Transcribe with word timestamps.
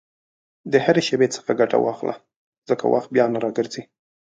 د 0.71 0.73
هرې 0.85 1.01
شېبې 1.07 1.27
څخه 1.35 1.51
ګټه 1.59 1.77
واخله، 1.79 2.15
ځکه 2.69 2.83
وخت 2.93 3.09
بیا 3.15 3.25
نه 3.33 3.39
راګرځي. 3.45 3.83